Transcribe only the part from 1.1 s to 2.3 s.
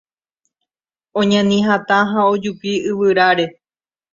Oñani hatã ha